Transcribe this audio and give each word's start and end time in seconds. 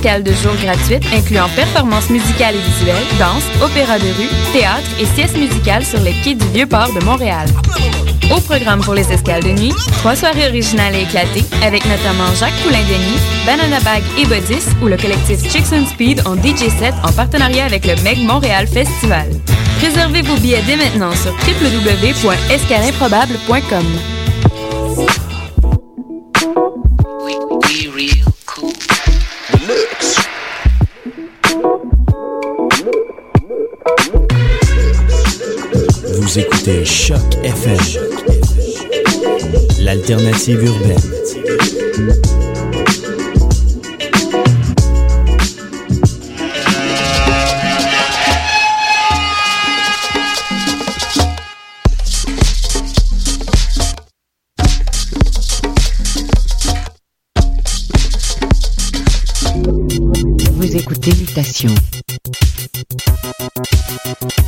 de 0.00 0.32
jour 0.32 0.54
gratuite 0.62 1.04
incluant 1.12 1.50
performances 1.54 2.08
musicales 2.08 2.54
et 2.54 2.58
visuelles, 2.58 3.04
danse, 3.18 3.44
opéra 3.62 3.98
de 3.98 4.06
rue, 4.06 4.30
théâtre 4.50 4.88
et 4.98 5.04
sieste 5.04 5.36
musicale 5.36 5.84
sur 5.84 6.00
les 6.00 6.14
quais 6.24 6.34
du 6.34 6.46
Vieux-Port 6.54 6.90
de 6.98 7.04
Montréal. 7.04 7.46
Au 8.34 8.40
programme 8.40 8.80
pour 8.80 8.94
les 8.94 9.12
escales 9.12 9.42
de 9.42 9.50
nuit, 9.50 9.74
trois 9.98 10.16
soirées 10.16 10.48
originales 10.48 10.94
et 10.94 11.02
éclatées 11.02 11.44
avec 11.62 11.84
notamment 11.84 12.34
Jacques 12.34 12.56
Poulain-Denis, 12.62 13.20
Banana 13.44 13.78
Bag 13.80 14.02
et 14.18 14.24
Bodis 14.24 14.64
ou 14.82 14.86
le 14.86 14.96
collectif 14.96 15.42
Chicks 15.52 15.74
and 15.74 15.84
Speed 15.86 16.26
en 16.26 16.34
DJ 16.34 16.70
set 16.78 16.94
en 17.04 17.12
partenariat 17.12 17.66
avec 17.66 17.84
le 17.84 17.94
Meg 18.02 18.24
Montréal 18.24 18.66
Festival. 18.66 19.28
Réservez 19.82 20.22
vos 20.22 20.36
billets 20.36 20.62
dès 20.66 20.76
maintenant 20.76 21.12
sur 21.12 21.32
www.escalimprobable.com. 21.32 24.19
écoutez 36.60 36.84
Choc 36.84 37.18
FM, 37.42 37.78
l'alternative 39.78 40.62
urbaine. 40.62 40.98
Vous 60.52 60.76
écoutez 60.76 61.12
Mutation. 61.14 61.74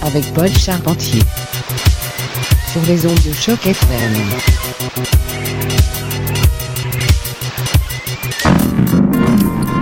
Avec 0.03 0.25
Paul 0.35 0.51
Charpentier 0.51 1.23
sur 2.73 2.81
les 2.89 3.05
ondes 3.05 3.23
de 3.27 3.33
choc 3.35 3.67
FM. 3.67 4.15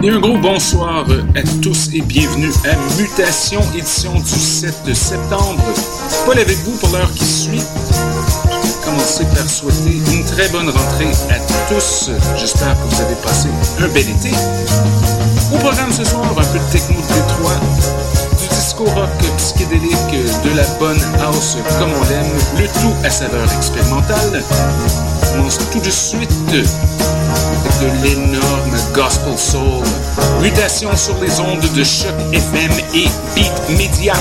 Et 0.03 0.11
un 0.11 0.19
gros 0.19 0.39
bonsoir 0.39 1.07
à 1.37 1.43
tous 1.63 1.91
et 1.95 2.01
bienvenue 2.01 2.51
à 2.65 3.01
Mutation, 3.01 3.61
édition 3.77 4.13
du 4.15 4.29
7 4.29 4.93
septembre. 4.93 5.63
Paul 6.27 6.39
avec 6.41 6.57
vous 6.65 6.77
pour 6.79 6.89
l'heure 6.91 7.13
qui 7.15 7.25
suit. 7.25 7.63
Commencer 8.85 9.25
par 9.37 9.49
souhaiter 9.49 9.97
une 10.13 10.25
très 10.25 10.49
bonne 10.49 10.69
rentrée 10.69 11.13
à 11.31 11.39
tous. 11.73 12.11
J'espère 12.37 12.75
que 12.75 12.95
vous 12.95 13.03
avez 13.03 13.15
passé 13.23 13.49
un 13.79 13.89
bel 13.89 14.09
été. 14.09 14.31
Au 15.55 15.59
programme 15.59 15.93
ce 15.93 16.05
soir, 16.05 16.25
un 16.25 16.35
peu 16.35 16.59
de 16.59 16.73
techno 16.73 16.97
de 16.97 17.15
Détroit, 17.15 17.61
du 18.81 18.85
disco 18.85 18.85
rock 18.85 19.11
psychédélique, 19.37 20.43
de 20.45 20.57
la 20.57 20.65
bonne 20.79 21.01
house 21.21 21.57
comme 21.79 21.91
on 21.93 22.05
l'aime, 22.09 22.33
le 22.59 22.67
tout 22.81 22.95
à 23.05 23.11
saveur 23.11 23.51
expérimentale. 23.53 24.43
On 25.23 25.37
commence 25.37 25.59
tout 25.71 25.81
de 25.81 25.91
suite 25.91 26.31
de 26.51 26.63
l'énorme 28.03 28.77
gospel 28.95 29.39
soul. 29.39 29.85
Mutation 30.41 30.95
sur 30.97 31.17
les 31.21 31.41
ondes 31.41 31.69
de 31.75 31.85
choc 31.85 32.15
FM 32.33 32.73
et 32.95 33.09
Beat 33.35 33.79
Media. 33.79 34.15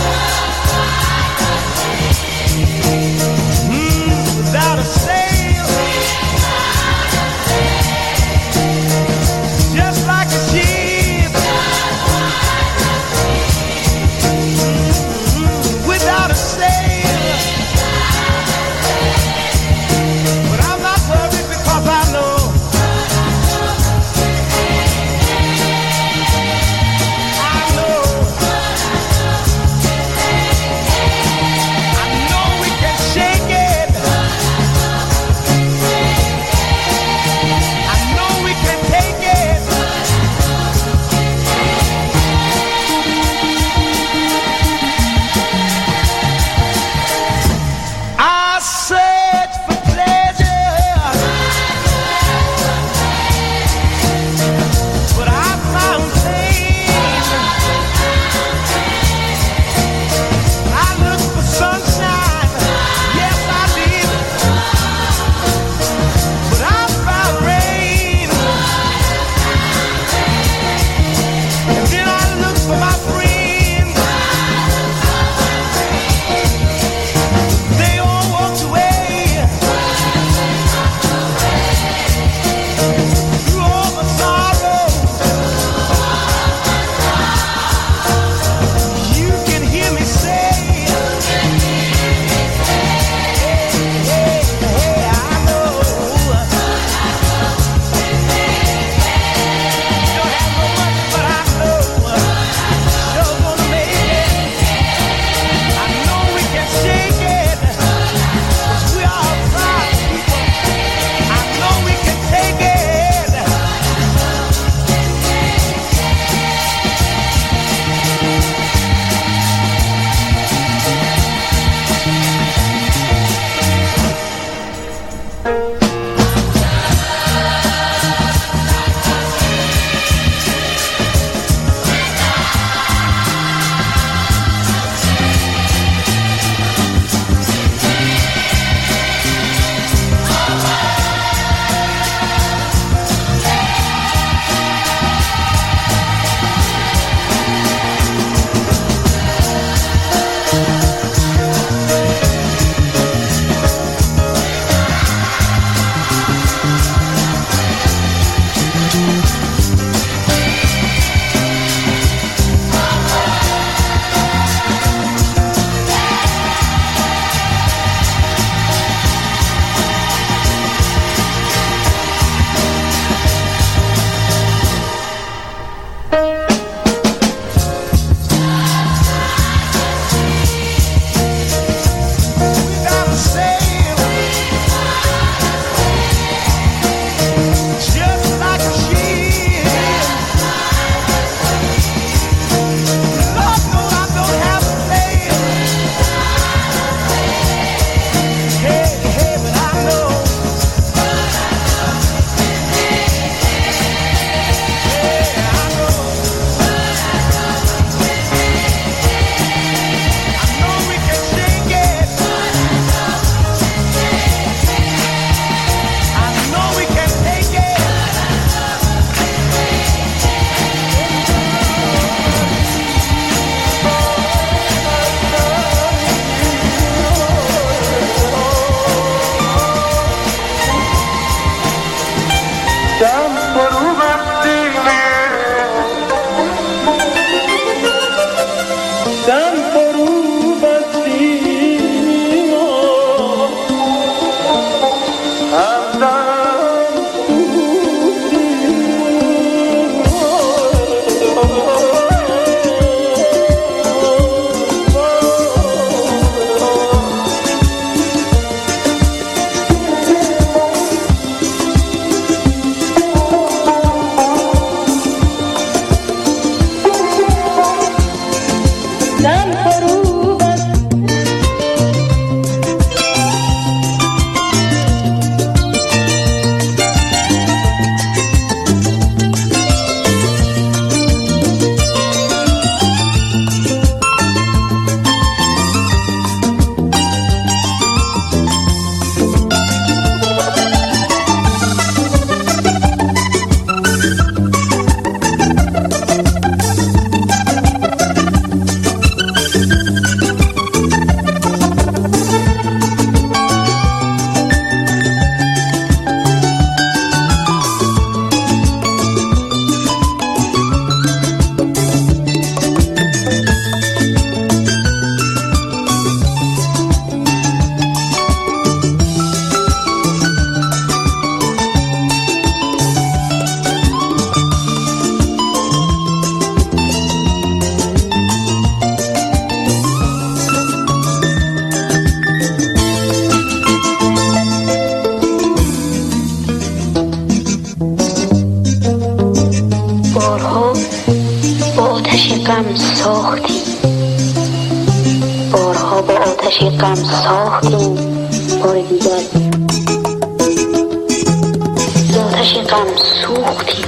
غم 352.42 352.88
سوختی. 352.98 353.84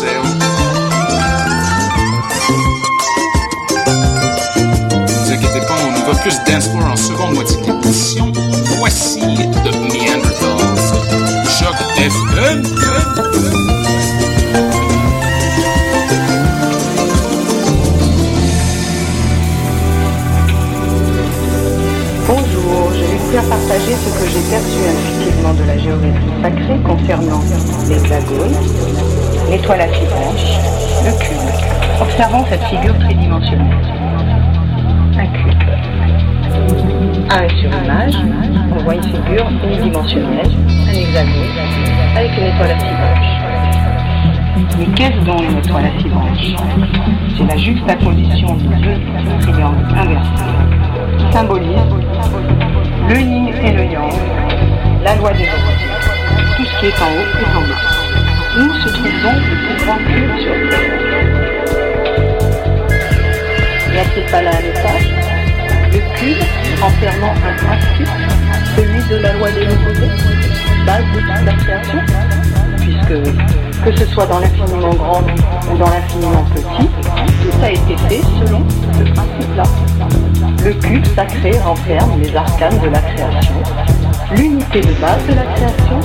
Ne 0.00 0.06
vous 5.08 5.32
inquiétez 5.32 5.60
pas, 5.66 5.74
on 5.84 5.96
y 5.96 6.02
va 6.02 6.14
plus 6.20 6.38
dance 6.46 6.68
floor 6.68 6.92
en 6.92 6.96
seconde 6.96 7.34
moitié 7.34 7.56
d'édition. 7.62 8.32
Voici 8.78 9.18
The 9.18 9.72
Neanderthals. 9.74 10.78
Choc 11.48 11.74
FM. 11.96 12.62
Bonjour, 22.28 22.92
je 22.92 23.00
vais 23.00 23.16
vous 23.16 23.30
faire 23.32 23.44
partager 23.48 23.94
ce 23.96 24.10
que 24.10 24.26
j'ai 24.30 24.42
perçu 24.48 24.78
intuitivement 24.86 25.54
de 25.54 25.64
la 25.64 25.76
géométrie 25.76 26.42
sacrée 26.42 26.80
concernant 26.86 27.42
l'hexagone, 27.88 28.54
l'étoile 29.50 29.80
à 29.80 29.86
branches, 29.86 30.58
le 31.04 31.12
cube. 31.18 32.00
Observons 32.00 32.44
cette 32.48 32.62
figure 32.64 32.98
tridimensionnelle. 32.98 33.76
Un 35.16 35.26
cube. 35.26 35.62
Un 37.30 37.48
sur 37.60 37.70
image, 37.84 38.14
on 38.72 38.82
voit 38.82 38.94
une 38.94 39.02
figure 39.02 39.46
unidimensionnelle, 39.64 40.50
un 40.86 40.92
hexagone, 40.92 41.58
avec 42.16 42.30
une 42.38 42.46
étoile 42.46 42.70
à 42.70 42.76
branches. 42.76 43.34
Mais 44.78 44.86
qu'est-ce 44.94 45.24
donc 45.24 45.42
une 45.42 45.58
étoile 45.58 45.86
à 45.86 46.08
branches 46.08 46.54
C'est 47.36 47.44
la 47.44 47.56
juxtaposition 47.56 48.54
de 48.54 48.68
deux 48.82 48.98
triangles 49.40 49.86
inversés 49.96 50.48
symbolise 51.32 51.78
le 53.08 53.20
yin 53.20 53.48
et 53.48 53.72
le 53.72 53.84
yang, 53.84 54.12
la 55.04 55.14
loi 55.16 55.32
des 55.32 55.44
opposites. 55.44 56.56
Tout 56.56 56.64
ce 56.64 56.80
qui 56.80 56.86
est 56.86 57.02
en 57.02 57.06
haut 57.06 57.26
est 57.40 57.56
en 57.56 57.60
bas. 57.60 57.97
Où 58.58 58.74
se 58.74 58.88
trouve 58.88 59.22
donc 59.22 59.36
le 59.36 59.56
plus 59.66 59.86
grand 59.86 59.98
cube 59.98 60.36
sur 60.40 60.52
Terre? 60.68 60.98
Y 63.94 63.98
a-t-il 63.98 64.26
pas 64.32 64.42
là 64.42 64.50
un 64.50 64.62
Le 65.92 66.00
cube 66.16 66.42
enfermant 66.82 67.34
un 67.34 67.54
principe, 67.54 68.08
celui 68.74 69.00
de 69.08 69.22
la 69.22 69.32
loi 69.34 69.48
des 69.52 69.62
opposés, 69.62 70.10
base 70.84 71.04
de 71.14 71.20
toute 71.20 71.46
la 71.46 71.52
création? 71.52 72.00
Puisque, 72.78 73.84
que 73.84 73.96
ce 73.96 74.06
soit 74.12 74.26
dans 74.26 74.40
l'infiniment 74.40 74.94
grand 74.94 75.22
ou 75.72 75.78
dans 75.78 75.90
l'infiniment 75.90 76.44
petit, 76.52 76.88
tout 76.88 77.62
a 77.62 77.70
été 77.70 77.96
fait 78.08 78.22
selon 78.40 78.66
ce 78.68 79.04
principe-là. 79.12 79.62
Le 80.64 80.72
cube 80.72 81.06
sacré 81.14 81.56
renferme 81.60 82.20
les 82.20 82.34
arcanes 82.34 82.80
de 82.80 82.88
la 82.88 83.00
création, 83.02 83.54
l'unité 84.36 84.80
de 84.80 85.00
base 85.00 85.24
de 85.28 85.34
la 85.34 85.44
création, 85.54 86.00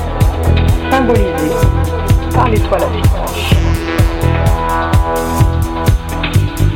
symbolisée 0.92 2.03
par 2.34 2.50
l'étoile 2.50 2.84
à 2.84 2.88
six 2.88 3.10
branches. 3.10 3.54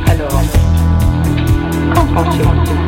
Alors, 0.08 0.40
qu'en 1.94 2.06
pensez-vous 2.14 2.87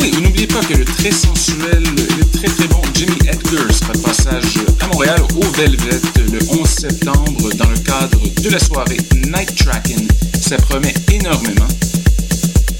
oui, 0.00 0.12
n'oubliez 0.22 0.46
pas 0.46 0.60
que 0.60 0.74
le 0.74 0.84
très 0.84 1.10
sensuel, 1.10 1.82
le 1.82 2.38
très 2.38 2.48
très 2.48 2.66
bon 2.68 2.80
Jimmy 2.94 3.16
Edgar 3.28 3.72
sera 3.72 3.92
de 3.92 3.98
passage 3.98 4.58
à 4.80 4.86
Montréal 4.86 5.20
au 5.36 5.44
Velvet 5.56 6.00
le 6.32 6.38
11 6.50 6.68
septembre 6.68 7.52
dans 7.54 7.68
le 7.68 7.78
cadre 7.78 8.20
de 8.42 8.48
la 8.50 8.58
soirée 8.58 8.98
Night 9.26 9.54
Tracking. 9.56 10.06
Ça 10.40 10.56
promet 10.56 10.94
énormément. 11.12 11.68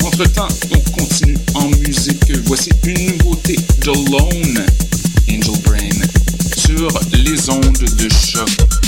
Entre-temps, 0.05 0.49
on 0.73 0.91
continue 0.99 1.37
en 1.55 1.69
musique. 1.69 2.33
Voici 2.47 2.71
une 2.85 3.17
nouveauté 3.17 3.57
de 3.81 3.87
Lone 4.11 4.65
Angel 5.29 5.61
Brain 5.63 6.07
sur 6.57 6.89
les 7.13 7.51
ondes 7.51 7.97
de 7.97 8.09
choc. 8.09 8.80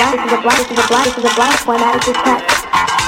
black, 0.00 0.16
this 0.16 0.32
is 0.32 0.38
a 0.38 0.42
black, 0.42 0.56
this 0.56 0.70
is 0.70 0.84
a 0.84 0.88
black, 0.88 1.04
this 1.04 1.18
is 1.18 1.24
a 1.24 1.34
black 1.34 1.66
one 1.66 1.80
out 1.80 1.96
of 1.96 2.04
this 2.06 2.16
pack. 2.16 2.99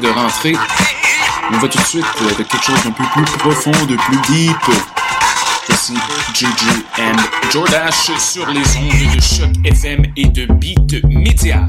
De 0.00 0.08
rentrée. 0.08 0.56
On 1.52 1.58
va 1.58 1.68
tout 1.68 1.78
de 1.78 1.84
suite 1.84 2.04
avec 2.20 2.48
quelque 2.48 2.64
chose 2.64 2.82
d'un 2.84 2.90
peu 2.90 3.04
plus 3.12 3.24
profond, 3.38 3.72
de 3.86 3.96
plus 3.96 4.16
deep. 4.28 4.56
Voici 5.68 5.94
Juju 6.34 6.84
and 6.98 7.50
Jordash 7.50 8.10
sur 8.18 8.46
les 8.46 8.60
ondes 8.76 9.14
de 9.14 9.20
choc 9.20 9.50
FM 9.64 10.04
et 10.16 10.26
de 10.26 10.46
Beat 10.46 11.04
Media. 11.04 11.66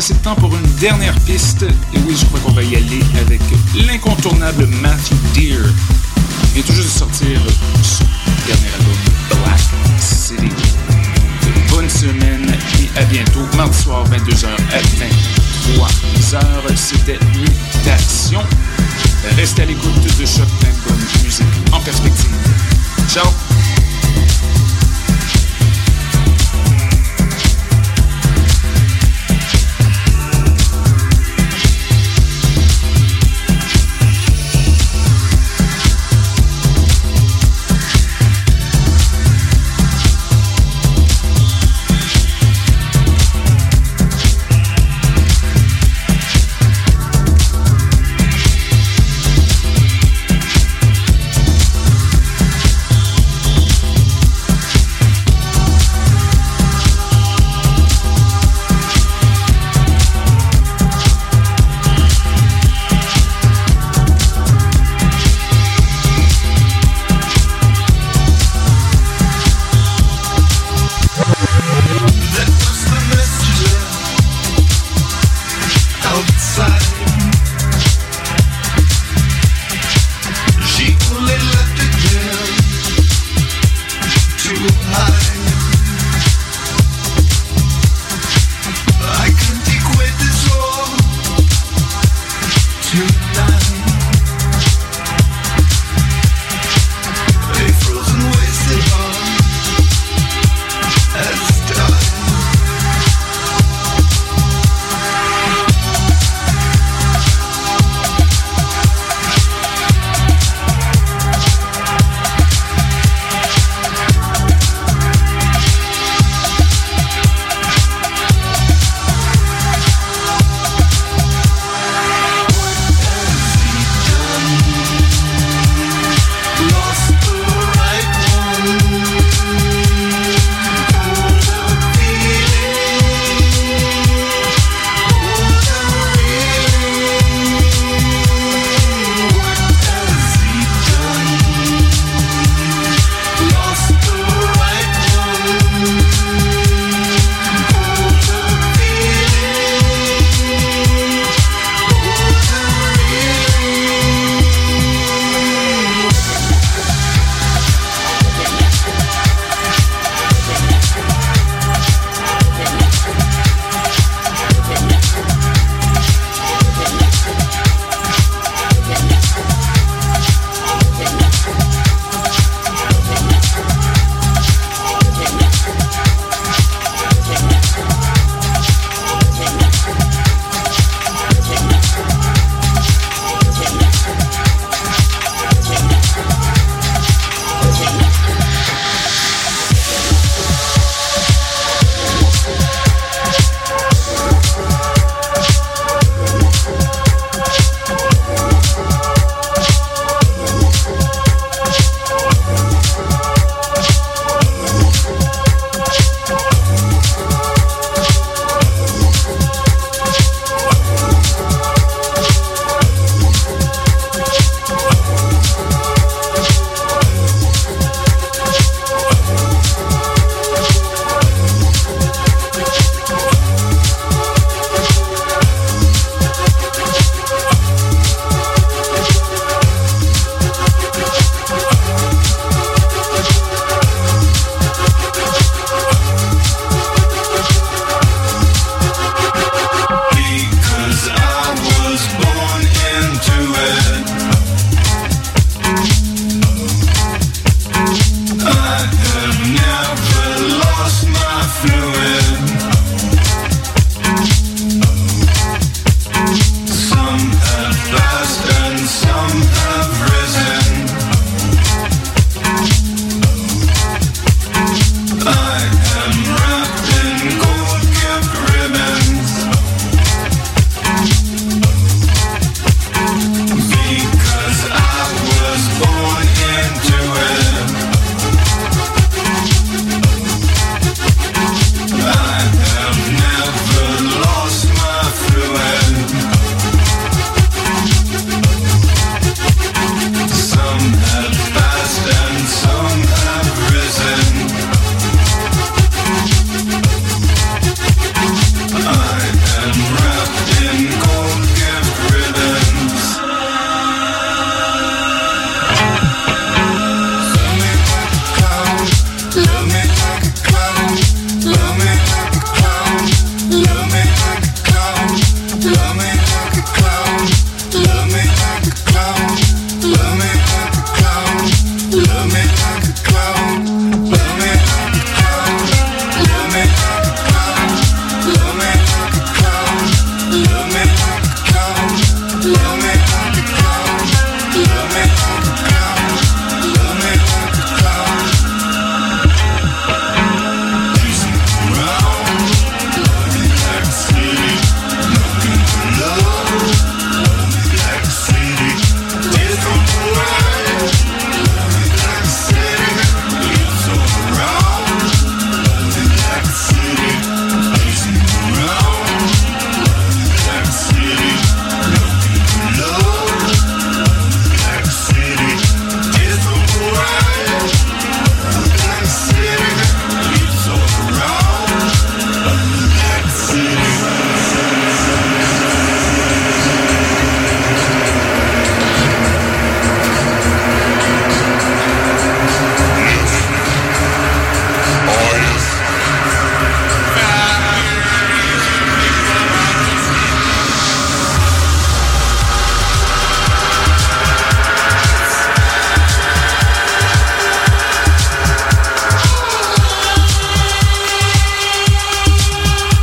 assez 0.00 0.14
de 0.14 0.18
temps 0.20 0.34
pour 0.34 0.56
une 0.56 0.74
dernière 0.80 1.14
piste. 1.26 1.62
Et 1.62 1.98
oui, 2.06 2.16
je 2.16 2.24
crois 2.24 2.40
qu'on 2.40 2.52
va 2.52 2.62
y 2.62 2.74
aller 2.74 3.00
avec 3.20 3.38
l'incontournable 3.86 4.66
Matthew 4.80 5.19